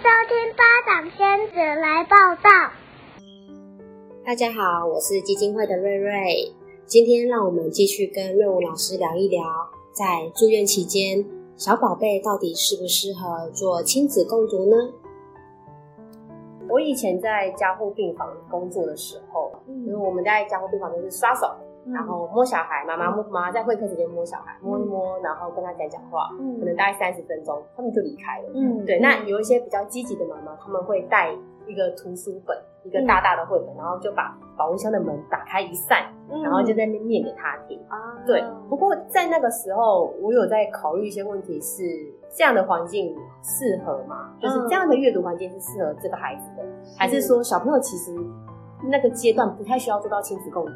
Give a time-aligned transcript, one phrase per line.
[0.00, 2.72] 收听巴掌仙子来报道。
[4.24, 6.50] 大家好，我是基金会的瑞瑞。
[6.86, 9.44] 今天让我们继续跟瑞文老师聊一聊，
[9.92, 11.22] 在住院期间，
[11.54, 14.90] 小宝贝到底适不适合做亲子共读呢？
[16.70, 21.46] 我以前在加护病房工作的时候，因为我们在加护病房都是刷手。
[21.86, 28.48] 然后摸小孩，妈妈摸妈妈在会客时间摸小孩，摸一摸，然后跟他讲讲话，可能大概三十分钟，他们就离开了。
[28.54, 28.98] 嗯，对。
[28.98, 31.32] 那有一些比较积极的妈妈，他们会带
[31.66, 36.04] 一个图书本，一个大大的绘本，然后就把保温箱的门打开一扇，
[36.44, 37.80] 然后就在那边念给他听。
[37.88, 38.44] 啊，对。
[38.68, 41.82] 不过在那个时候，我有在考虑一些问题，是
[42.28, 44.34] 这样的环境适合吗？
[44.40, 46.64] 就是这样的阅读环境是适合这个孩子的，
[46.98, 48.12] 还是说小朋友其实
[48.90, 50.72] 那个阶段不太需要做到亲子共读？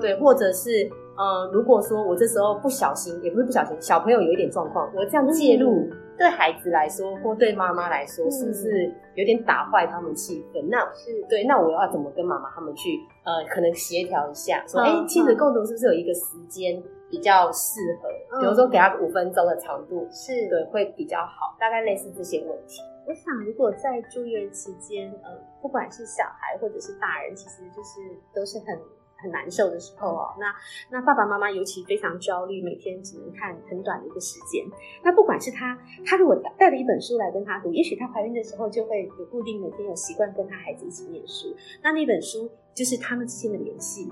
[0.00, 10.64] 对，或者是呃，如果说我这时候不小心，也不是不小心，小朋友有一点状况，我这样介入，嗯、对孩子来说或对妈妈来说，是不是有点打坏他们气氛？
[10.70, 18.08] 那是对，那我要怎么跟妈妈他们去呃，可能协调一下，说，哎、嗯，亲子共读是不是有一个时间比较适合？
[18.36, 21.56] 嗯、比如说给他五分钟的长度，是对，会比较好。
[21.58, 22.80] 大概类似这些问题。
[23.08, 28.00] 我想，如果在住院期间，呃，不管是小孩或者是大人，其实就是
[28.32, 28.78] 都是很。
[29.18, 30.54] 很难受的时候哦，那
[30.90, 34.64] 那爸爸妈妈尤其非常焦虑，每天只能看很短的一个时间。
[35.02, 41.54] 那不管是他，他如果带了一本书来跟他读，也许他怀孕的时候就会有固定每天有习惯跟他孩子一起念书。
[41.82, 44.04] 那那本书就是他们之间的联系，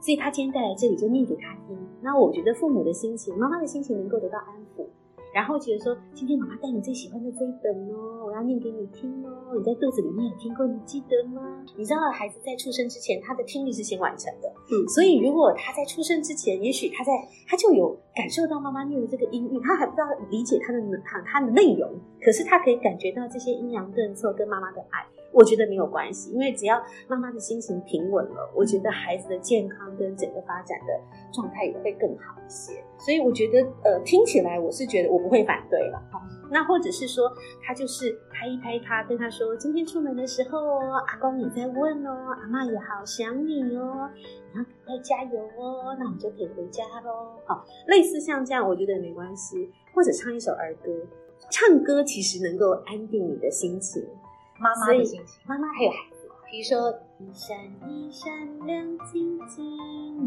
[0.00, 1.78] 所以他今天带来这里就念给他听。
[2.00, 4.86] 那我觉得父母的心情，妈妈的心情能够得到安抚。
[5.34, 9.52] 然后觉得说，今天妈妈带你最喜欢的这一本哦，我要念给你听哦。
[9.58, 11.42] 你在肚子里面有听过，你记得吗？
[11.76, 14.48] 你知道孩子在出生之前，他的听力是先完成的。
[14.70, 17.10] 嗯，所以如果他在出生之前，也许他在
[17.48, 21.90] 他就有感受到妈妈念的这个音韵，他还不知道理解他的他他的内容，
[22.22, 25.04] 可是他可以感觉到这些阴阳顿挫跟妈妈的爱。
[25.32, 31.00] 我觉得没有关系，因为只要妈妈的心情平稳了，我觉得孩子的健康跟整个发展的
[31.32, 32.74] 状态也会更好一些。
[32.96, 35.98] 所以我觉得，呃，听起来我是觉得我不会反对了。
[36.12, 36.20] 哈，
[36.50, 44.10] 那或者是说，他就是拍一拍他，跟他说，今天出门的时候哦，阿公也在问哦，阿妈也好想你哦，
[44.52, 47.40] 你要赶快加油哦，那我们就可以回家喽。
[47.46, 49.72] 好，类似像这样，我觉得没关系。
[49.94, 50.92] 或者唱一首儿歌，
[51.50, 54.04] 唱歌其实能够安定你的心情。
[54.58, 57.56] 妈妈的心情，妈妈还有孩子，比如说一闪
[57.88, 58.30] 一闪
[58.66, 59.64] 亮晶晶，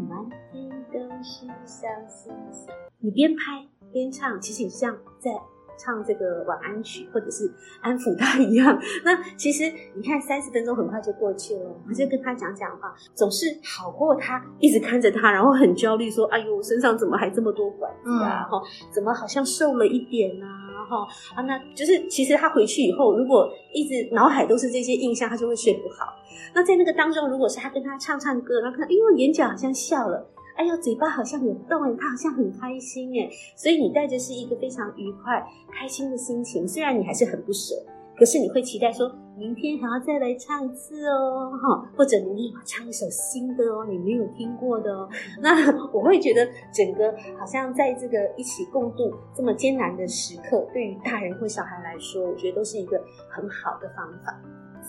[0.09, 2.73] 满天都是小星星。
[2.99, 5.31] 你边拍边唱，其实你像在
[5.77, 8.79] 唱这个晚安曲，或者是安抚他一样。
[9.05, 18.47] 那其实你看，三十分钟很快就过去了，我就跟他讲讲话，总是好过他一直看着他，然后很焦虑说：“哎呦，身上怎么还这么多管子啊？
[18.49, 20.47] 哈、嗯，怎么好像瘦了一点啊？”
[20.89, 26.15] 哈啊，那就是其实他回去以后，如果一直脑海都是这些印象，他就会睡不好。
[26.55, 30.25] 那在那个当中，如果是他跟他唱唱歌，然后看，哎呦，眼角好像笑了，
[30.57, 37.75] 哎呦，嘴巴好像有动，哎，他好像很开心，哎，所以你带着是一个非常愉快、开心的心情，虽然你还是很不舍。
[38.17, 39.07] 可是你会期待说，
[39.37, 45.07] 明天还要再来唱一次哦，哈，或者明天要唱一首新的哦，你没有听过的哦。
[45.39, 45.53] 那
[45.93, 46.43] 我会觉得，
[46.73, 54.35] 整个好像在这个一起共度这么艰难的时刻，对于大人或小孩来说，我觉得都是一个很好的方法。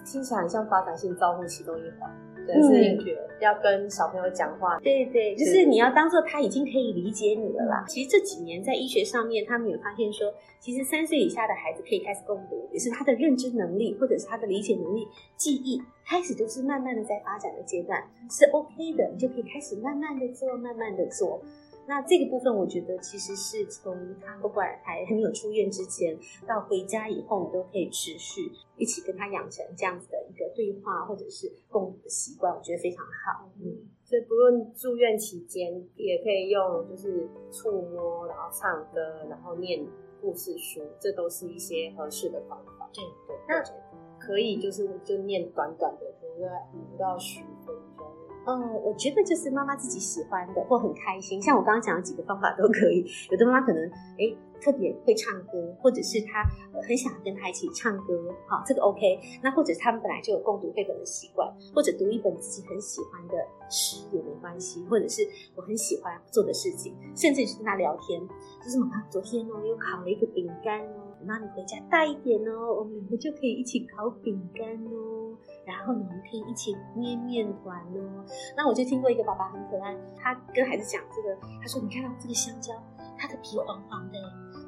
[0.06, 2.10] 听起来很像发展性照护其中一环。
[2.48, 2.97] 但是
[3.41, 7.84] 要跟小朋友讲话，对对，就是你要当做他已经可以理解你了啦。
[7.86, 21.41] 其实这几年在医学上面，他们有发现说，其实三岁以下的孩子可以开始共读，也是他的认知能力或者是他的理解能力、记忆开始就是慢慢的在发展的阶段，是 OK 的，你就可以开始慢慢的做，慢慢的做。
[21.88, 26.15] 那这个部分，我觉得其实是从他不管还还没有出院之前，
[26.47, 33.48] 到回家以后，你都可以持续一起跟他养成这样子的一个对话或者是共读的习惯，我觉得非常好。
[33.56, 39.82] 嗯，所以不论住院期间，也可以用就是触摸，然后唱歌，然后念
[40.21, 42.91] 故事书，这都是一些合适的方法。
[42.93, 43.65] 对对，那
[44.18, 48.07] 可以就是就念短短的，大概五到十分钟。
[48.48, 53.04] 嗯，我觉得就是妈妈自己喜欢的或很开心，像我刚刚讲的几个方法都可以。
[53.30, 53.83] 有的妈妈可能
[54.16, 56.42] 诶特别会唱歌，或者是她
[56.83, 59.21] 很想跟他一起唱歌，好，这个 OK。
[59.42, 63.34] 那或者他们本来就有共读绘本的习惯，或者读一本自己很喜欢的
[63.68, 68.18] 诗也没关系，或者是我很喜欢做的事情，甚至是跟他聊天，
[68.65, 75.36] 就是妈妈昨天哦又烤了一个饼干哦，那你回家带一点哦，我们两个就可以一起烤饼干哦。
[75.66, 78.24] 然后呢，我们可以一起捏面团哦。
[78.56, 82.72] 那我就听过一个爸爸很可爱，他跟孩子讲这个，他说：“你看到这个香蕉，
[83.18, 84.18] 它的皮黄黄的，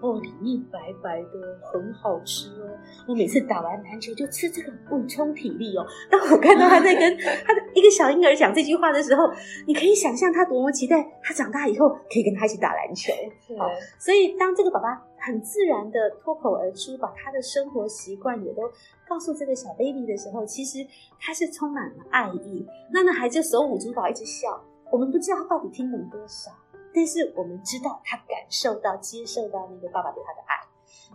[0.02, 2.68] 哦，里面白白的，很好吃哦。
[3.08, 5.86] 我每次打完篮球就吃这个补充体力哦。
[6.10, 9.24] 当我看到他在跟 他的一个小婴儿讲这句话的时候，
[9.66, 13.12] 你可以想象他多么期待他长大以后可以跟他一起打篮球。
[13.58, 13.66] 好，
[13.98, 18.62] 所以当这个爸爸很自然的脱口而出，把他的生活习惯也都
[19.08, 20.86] 告诉这个小 baby 的时候，其实
[21.20, 22.66] 他是充满了爱意。
[22.90, 26.50] 那那孩子手舞足蹈一直笑，我们不知道他到底听懂多少。
[26.92, 30.56] 但是我们知道，他感受到、接受到那个爸爸对他的爱，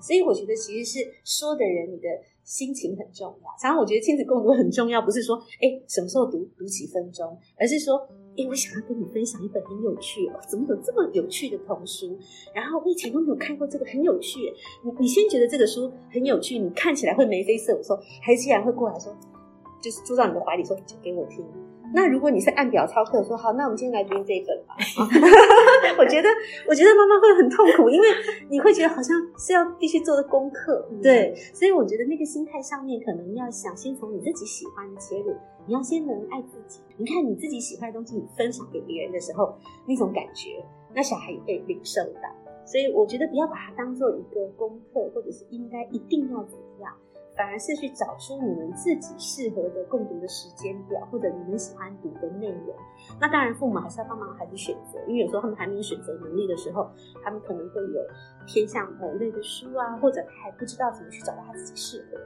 [0.01, 2.07] 所以我觉得其实是说的人，你的
[2.43, 3.49] 心情很重要。
[3.61, 7.97] 常常我觉得亲子共读很重要，不是说哎什么时候读读几分钟，而是说
[8.37, 12.17] 哎我想要跟你分享一本很有趣哦，怎么有这么有趣的童书？
[12.53, 14.39] 然后我以前都没有看过这个很有趣，
[14.83, 19.15] 你你先觉得这个书很有趣，你看起来会眉飞色舞，说孩子竟然会过来说，
[19.81, 21.43] 就是坐到你的怀里说讲给我听。
[21.95, 24.75] 那如果你是按表操课，说好，那我们今天来读这一本吧。
[25.97, 26.27] 我觉得，
[26.67, 28.07] 我觉得妈妈会很痛苦，因为
[28.49, 31.33] 你会觉得好像是要必须做的功课，对。
[31.53, 35.33] 所以我觉得那个心态上面，可能要想先从你自己喜欢的切入，
[35.65, 36.81] 你要先能爱自己。
[36.97, 39.55] 你看你自己喜欢的东西，你分享给别人的时候，
[39.87, 40.61] 那种感觉，
[40.93, 42.29] 那小孩也会领受到。
[42.65, 46.91] 所以我觉得不要把它当做一个功课，或者是应该一定要怎么样。
[47.37, 52.75] 反而是去找出你们自己适合的共读的时间表，或者你们喜欢读的内容。
[53.19, 56.89] 那当然，父母还是要帮忙孩子选择，因为有时候他们还没有选择能力的时候，
[57.23, 58.01] 他们可能会有
[58.47, 62.25] 偏向某类的书啊，或者他还不知道怎么去找到他自己适合的。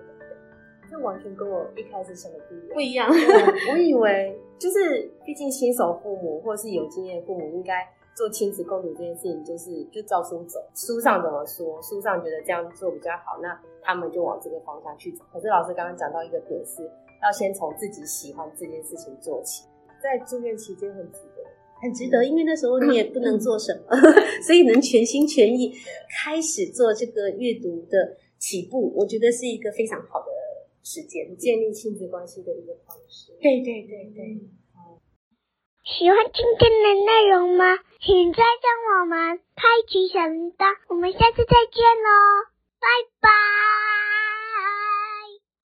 [0.91, 2.73] 这完全跟我一开始想的不一样。
[2.73, 3.09] 不一样，
[3.71, 7.88] 我以为就是，毕竟新手父母或是有经验的父母应该。
[8.19, 15.24] 做亲子共读这件事情，就是就照书走，书上怎么说，书上觉得这样做比较好，那他们就往这个方向去走。
[15.31, 16.83] 可是老师刚刚讲到一个点是，
[17.24, 19.63] 要先从自己喜欢这件事情做起，
[20.04, 21.42] 在住院期间很值得，
[21.81, 23.95] 很值得，因为那时候你也不能做什么，
[24.45, 25.72] 所以能全心全意
[26.22, 30.27] 开始做这个阅读的起步，我觉得是一个非常好的
[30.83, 33.31] 时间，建立亲子关系的一个方式。
[33.39, 34.42] 对对对对。
[35.83, 37.65] 喜欢今天的内容吗？
[38.01, 42.45] 请再将我们开启小铃铛，我们下次再见喽，
[42.79, 42.87] 拜
[43.19, 43.29] 拜。